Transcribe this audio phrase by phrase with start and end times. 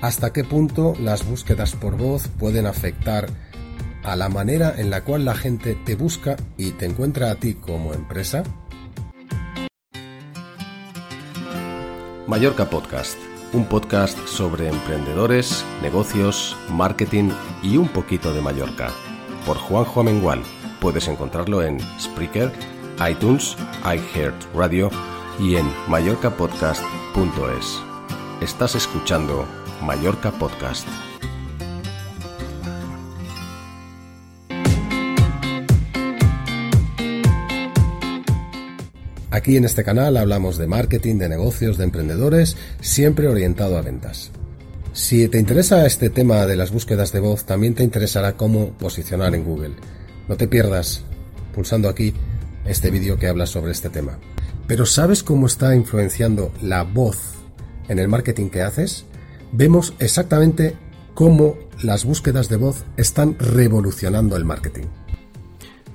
[0.00, 3.28] ¿Hasta qué punto las búsquedas por voz pueden afectar
[4.04, 7.54] a la manera en la cual la gente te busca y te encuentra a ti
[7.54, 8.42] como empresa?
[12.26, 13.18] Mallorca Podcast,
[13.54, 17.30] un podcast sobre emprendedores, negocios, marketing
[17.62, 18.90] y un poquito de Mallorca.
[19.46, 20.42] Por Juanjo Amengual.
[20.80, 22.52] Puedes encontrarlo en Spreaker,
[23.10, 24.90] iTunes, iHeartRadio
[25.40, 27.80] y en mallorcapodcast.es.
[28.42, 29.46] Estás escuchando
[29.82, 30.86] Mallorca Podcast.
[39.30, 44.30] Aquí en este canal hablamos de marketing, de negocios, de emprendedores, siempre orientado a ventas.
[44.92, 49.34] Si te interesa este tema de las búsquedas de voz, también te interesará cómo posicionar
[49.34, 49.74] en Google.
[50.28, 51.02] No te pierdas
[51.54, 52.14] pulsando aquí
[52.64, 54.18] este vídeo que habla sobre este tema.
[54.66, 57.18] Pero ¿sabes cómo está influenciando la voz
[57.88, 59.04] en el marketing que haces?
[59.52, 60.76] Vemos exactamente
[61.14, 64.86] cómo las búsquedas de voz están revolucionando el marketing.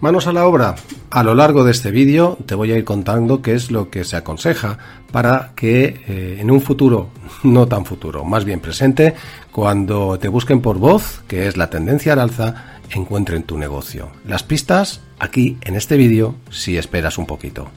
[0.03, 0.75] Manos a la obra.
[1.11, 4.03] A lo largo de este vídeo te voy a ir contando qué es lo que
[4.03, 4.77] se aconseja
[5.13, 7.07] para que eh, en un futuro,
[7.43, 9.13] no tan futuro, más bien presente,
[9.49, 14.11] cuando te busquen por voz, que es la tendencia al alza, encuentren tu negocio.
[14.25, 17.69] Las pistas aquí en este vídeo si esperas un poquito.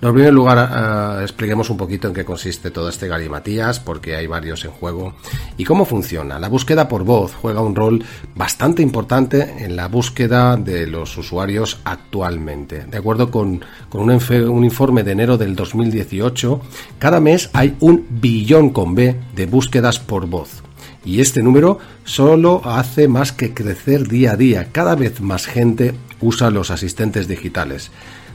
[0.00, 4.26] En primer lugar uh, expliquemos un poquito en qué consiste todo este galimatías porque hay
[4.26, 5.14] varios en juego
[5.56, 6.38] y cómo funciona.
[6.38, 8.04] La búsqueda por voz juega un rol
[8.34, 12.86] bastante importante en la búsqueda de los usuarios actualmente.
[12.86, 16.60] De acuerdo con, con un, un informe de enero del 2018,
[16.98, 20.63] cada mes hay un billón con B de búsquedas por voz
[21.04, 24.68] y este número solo hace más que crecer día a día.
[24.72, 27.90] Cada vez más gente usa los asistentes digitales.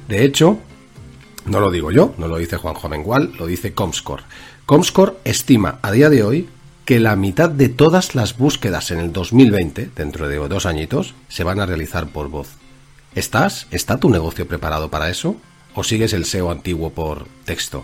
[0.08, 0.60] De hecho,
[1.46, 4.24] no lo digo yo, no lo dice Juan Jovengual, lo dice Comscore.
[4.66, 6.50] Comscore estima a día de hoy
[6.86, 11.44] que la mitad de todas las búsquedas en el 2020, dentro de dos añitos, se
[11.44, 12.50] van a realizar por voz.
[13.16, 13.68] ¿Estás?
[13.72, 15.36] ¿Está tu negocio preparado para eso?
[15.76, 17.84] ¿O sigues el SEO antiguo por texto?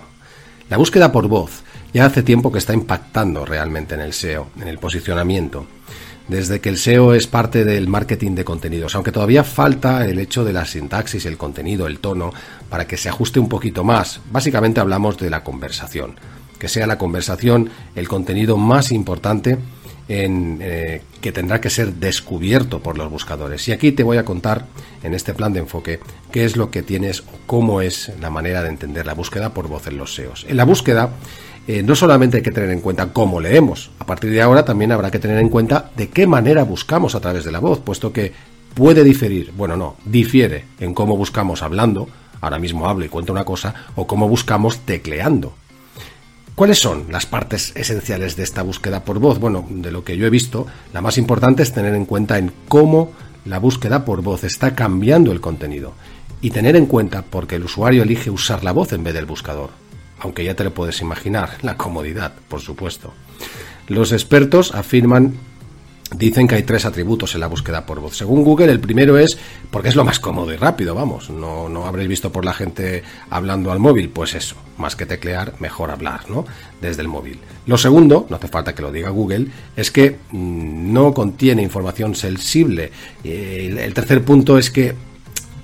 [0.69, 1.63] La búsqueda por voz
[1.95, 5.66] ya hace tiempo que está impactando realmente en el SEO, en el posicionamiento.
[6.28, 10.44] Desde que el SEO es parte del marketing de contenidos, aunque todavía falta el hecho
[10.44, 12.33] de la sintaxis, el contenido, el tono,
[12.69, 14.19] para que se ajuste un poquito más.
[14.29, 16.19] Básicamente hablamos de la conversación.
[16.59, 19.57] Que sea la conversación el contenido más importante
[20.09, 23.66] en, eh, que tendrá que ser descubierto por los buscadores.
[23.69, 24.66] Y aquí te voy a contar
[25.01, 28.63] en este plan de enfoque qué es lo que tienes o cómo es la manera
[28.63, 30.45] de entender la búsqueda por voz en los SEOs.
[30.50, 31.12] En la búsqueda
[31.67, 34.91] eh, no solamente hay que tener en cuenta cómo leemos, a partir de ahora también
[34.91, 38.13] habrá que tener en cuenta de qué manera buscamos a través de la voz, puesto
[38.13, 38.33] que
[38.75, 42.07] puede diferir, bueno, no, difiere en cómo buscamos hablando,
[42.41, 45.55] ahora mismo hablo y cuento una cosa, o cómo buscamos tecleando.
[46.53, 49.39] ¿Cuáles son las partes esenciales de esta búsqueda por voz?
[49.39, 52.53] Bueno, de lo que yo he visto, la más importante es tener en cuenta en
[52.67, 53.11] cómo
[53.43, 55.93] la búsqueda por voz está cambiando el contenido
[56.41, 59.84] y tener en cuenta porque el usuario elige usar la voz en vez del buscador
[60.19, 63.13] aunque ya te lo puedes imaginar, la comodidad, por supuesto.
[63.87, 65.37] Los expertos afirman
[66.13, 68.15] Dicen que hay tres atributos en la búsqueda por voz.
[68.15, 69.38] Según Google, el primero es
[69.71, 71.31] porque es lo más cómodo y rápido, vamos.
[71.31, 74.09] No, no habréis visto por la gente hablando al móvil.
[74.09, 76.45] Pues eso, más que teclear, mejor hablar, ¿no?
[76.79, 77.39] Desde el móvil.
[77.65, 82.13] Lo segundo, no hace falta que lo diga Google, es que mm, no contiene información
[82.13, 82.91] sensible.
[83.23, 84.94] el, tercer punto es que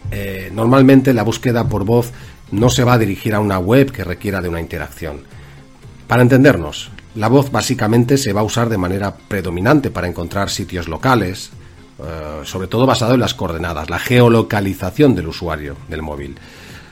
[0.09, 2.12] eh, normalmente la búsqueda por voz
[2.51, 5.21] no se va a dirigir a una web que requiera de una interacción.
[6.07, 10.88] Para entendernos, la voz básicamente se va a usar de manera predominante para encontrar sitios
[10.88, 11.51] locales,
[12.00, 16.38] eh, sobre todo basado en las coordenadas, la geolocalización del usuario del móvil.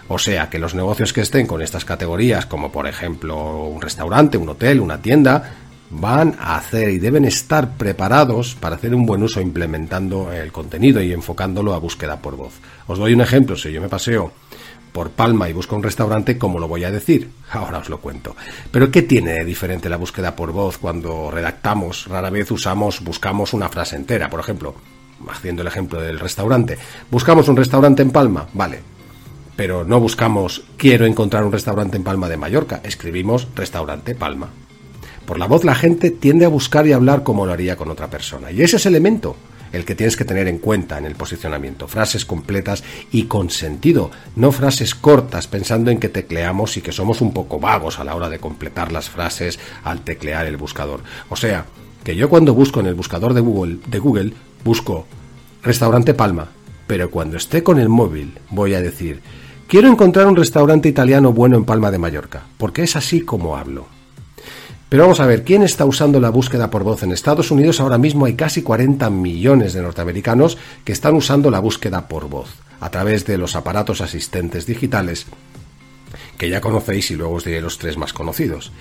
[0.07, 4.38] O sea, que los negocios que estén con estas categorías, como por ejemplo un restaurante,
[4.38, 5.51] un hotel, una tienda,
[5.91, 11.01] van a hacer y deben estar preparados para hacer un buen uso implementando el contenido
[11.01, 12.53] y enfocándolo a búsqueda por voz.
[12.88, 14.31] Os doy un ejemplo, si yo me paseo
[15.00, 17.30] por Palma y busco un restaurante, ¿cómo lo voy a decir?
[17.51, 18.36] Ahora os lo cuento.
[18.69, 22.07] Pero ¿qué tiene de diferente la búsqueda por voz cuando redactamos?
[22.07, 24.75] Rara vez usamos, buscamos una frase entera, por ejemplo,
[25.30, 26.78] haciendo el ejemplo del restaurante.
[27.10, 28.81] Buscamos un restaurante en Palma, vale.
[29.56, 34.50] Pero no buscamos quiero encontrar un restaurante en Palma de Mallorca, escribimos restaurante Palma.
[35.25, 38.10] Por la voz la gente tiende a buscar y hablar como lo haría con otra
[38.10, 38.51] persona.
[38.51, 39.38] Y ese es el elemento
[39.71, 41.88] el que tienes que tener en cuenta en el posicionamiento.
[41.88, 47.21] Frases completas y con sentido, no frases cortas pensando en que tecleamos y que somos
[47.21, 51.01] un poco vagos a la hora de completar las frases al teclear el buscador.
[51.30, 51.66] O sea,
[52.04, 54.33] que yo cuando busco en el buscador de Google, de Google
[54.63, 55.06] busco
[55.62, 56.50] restaurante Palma,
[56.88, 59.22] pero cuando esté con el móvil voy a decir
[59.68, 63.99] quiero encontrar un restaurante italiano bueno en Palma de Mallorca, porque es así como hablo.
[64.89, 67.80] Pero vamos a ver, ¿quién está usando la búsqueda por voz en Estados Unidos?
[67.80, 72.50] Ahora mismo hay casi 40 millones de norteamericanos que están usando la búsqueda por voz
[72.80, 75.27] a través de los aparatos asistentes digitales
[76.39, 78.71] que ya conocéis y luego os diré los tres más conocidos.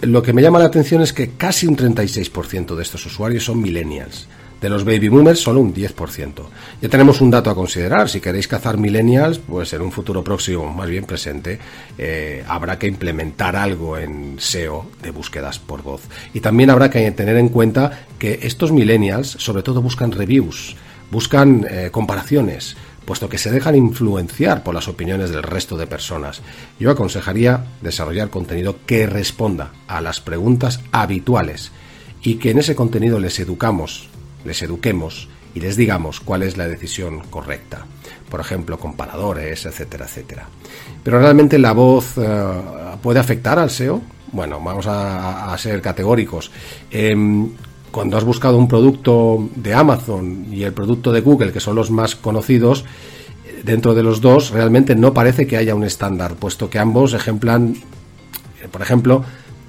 [0.00, 3.60] Lo que me llama la atención es que casi un 36% de estos usuarios son
[3.60, 4.26] millennials.
[4.60, 6.32] De los baby boomers, solo un 10%.
[6.82, 8.10] Ya tenemos un dato a considerar.
[8.10, 11.58] Si queréis cazar millennials, pues en un futuro próximo, más bien presente,
[11.96, 16.02] eh, habrá que implementar algo en SEO de búsquedas por voz.
[16.34, 20.76] Y también habrá que tener en cuenta que estos millennials, sobre todo, buscan reviews,
[21.10, 22.76] buscan eh, comparaciones,
[23.06, 26.42] puesto que se dejan influenciar por las opiniones del resto de personas.
[26.78, 31.72] Yo aconsejaría desarrollar contenido que responda a las preguntas habituales
[32.22, 34.10] y que en ese contenido les educamos
[34.44, 37.86] les eduquemos y les digamos cuál es la decisión correcta.
[38.28, 40.48] Por ejemplo, comparadores, etcétera, etcétera.
[41.02, 42.52] Pero realmente la voz eh,
[43.02, 44.00] puede afectar al SEO.
[44.32, 46.52] Bueno, vamos a, ser categóricos.
[46.90, 47.48] Em,
[47.90, 51.90] cuando has buscado un producto de Amazon y el producto de Google, que son los
[51.90, 52.84] más conocidos,
[53.64, 57.76] dentro de los dos realmente no parece que haya un estándar, puesto que ambos ejemplan,
[58.70, 59.24] por ejemplo,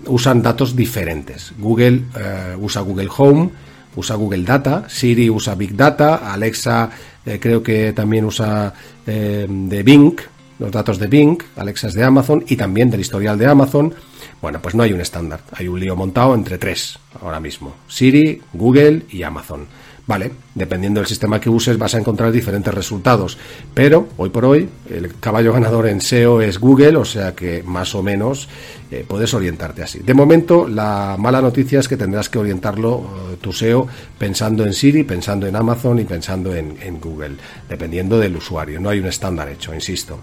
[0.05, 1.53] usan datos diferentes.
[1.57, 3.49] Google eh, usa Google Home,
[3.95, 6.89] usa Google Data, Siri usa Big Data, Alexa
[7.25, 8.73] eh, creo que también usa
[9.05, 10.15] eh, de Bing,
[10.59, 13.93] los datos de Bing, Alexa es de Amazon y también del historial de Amazon.
[14.41, 18.41] Bueno, pues no hay un estándar, hay un lío montado entre tres ahora mismo, Siri,
[18.53, 19.67] Google y Amazon.
[20.11, 23.37] Vale, dependiendo del sistema que uses vas a encontrar diferentes resultados,
[23.73, 27.95] pero hoy por hoy el caballo ganador en SEO es Google, o sea que más
[27.95, 28.49] o menos
[28.91, 29.99] eh, puedes orientarte así.
[29.99, 33.87] De momento, la mala noticia es que tendrás que orientarlo eh, tu SEO
[34.17, 37.37] pensando en Siri, pensando en Amazon y pensando en, en Google,
[37.69, 38.81] dependiendo del usuario.
[38.81, 40.19] No hay un estándar hecho, insisto.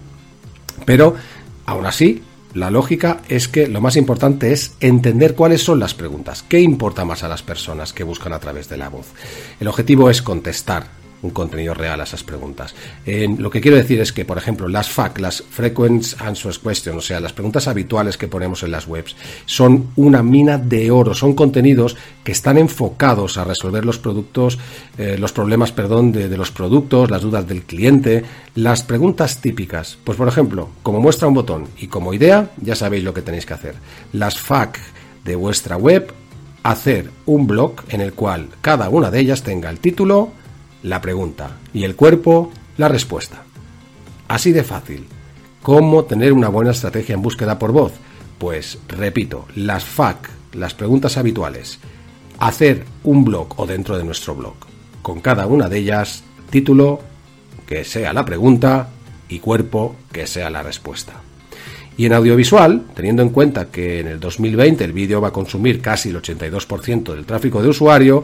[0.85, 1.15] Pero,
[1.65, 2.21] aún así,
[2.53, 7.05] la lógica es que lo más importante es entender cuáles son las preguntas, qué importa
[7.05, 9.07] más a las personas que buscan a través de la voz.
[9.59, 12.73] El objetivo es contestar un contenido real a esas preguntas.
[13.05, 17.01] lo que quiero decir es que, por ejemplo, las FAQ, las Frequent Answers Questions, o
[17.01, 21.33] sea, las preguntas habituales que ponemos en las webs, son una mina de oro, son
[21.33, 24.59] contenidos que están enfocados a resolver los productos,
[24.97, 28.23] eh, los problemas, perdón, de, de los productos, las dudas del cliente,
[28.55, 29.97] las preguntas típicas.
[30.03, 33.45] Pues, por ejemplo, como muestra un botón y como idea, ya sabéis lo que tenéis
[33.45, 33.75] que hacer.
[34.13, 34.77] Las FAQ
[35.25, 36.11] de vuestra web,
[36.63, 40.31] hacer un blog en el cual cada una de ellas tenga el título,
[40.83, 43.43] la pregunta y el cuerpo la respuesta.
[44.27, 45.05] Así de fácil.
[45.61, 47.93] ¿Cómo tener una buena estrategia en búsqueda por voz?
[48.37, 51.79] Pues repito, las FAQ, las preguntas habituales,
[52.39, 54.55] hacer un blog o dentro de nuestro blog,
[55.01, 57.01] con cada una de ellas título
[57.67, 58.89] que sea la pregunta
[59.27, 61.21] y cuerpo que sea la respuesta.
[61.97, 65.81] Y en audiovisual, teniendo en cuenta que en el 2020 el vídeo va a consumir
[65.81, 68.23] casi el 82% del tráfico de usuario,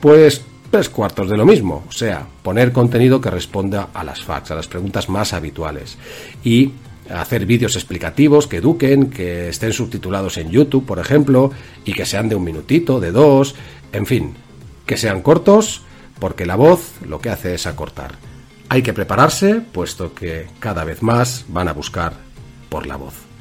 [0.00, 0.42] pues
[0.72, 4.54] tres cuartos de lo mismo, o sea, poner contenido que responda a las facts, a
[4.54, 5.98] las preguntas más habituales
[6.42, 6.72] y
[7.10, 11.50] hacer vídeos explicativos que eduquen, que estén subtitulados en YouTube, por ejemplo,
[11.84, 13.54] y que sean de un minutito, de dos,
[13.92, 14.32] en fin,
[14.86, 15.82] que sean cortos,
[16.18, 18.12] porque la voz lo que hace es acortar.
[18.70, 22.14] Hay que prepararse, puesto que cada vez más van a buscar
[22.70, 23.31] por la voz.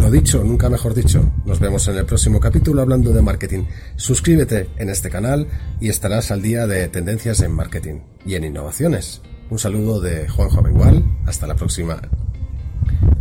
[0.00, 1.30] Lo dicho, nunca mejor dicho.
[1.44, 3.64] Nos vemos en el próximo capítulo hablando de marketing.
[3.96, 5.46] Suscríbete en este canal
[5.78, 9.20] y estarás al día de tendencias en marketing y en innovaciones.
[9.50, 11.04] Un saludo de Juanjo Bengual.
[11.26, 12.00] Hasta la próxima.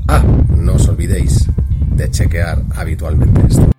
[0.08, 0.24] Ah,
[0.56, 1.48] no os olvidéis
[1.98, 3.70] de chequear habitualmente esto.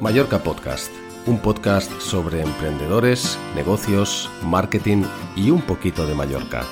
[0.00, 0.92] Mallorca Podcast,
[1.26, 5.02] un podcast sobre emprendedores, negocios, marketing
[5.34, 6.62] y un poquito de Mallorca,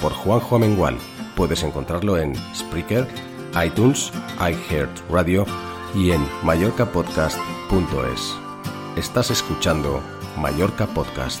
[0.00, 0.96] por Juanjo Amengual
[1.38, 3.06] Puedes encontrarlo en Spreaker,
[3.64, 5.46] iTunes, iHeartRadio
[5.94, 8.34] y en mallorcapodcast.es.
[8.96, 10.02] Estás escuchando
[10.36, 11.40] Mallorca Podcast.